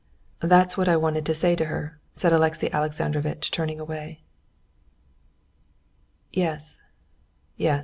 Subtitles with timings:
[0.39, 4.23] "That's what I wanted to say to her," said Alexey Alexandrovitch, turning away.
[6.33, 6.81] "Yes,
[7.55, 7.79] yes...."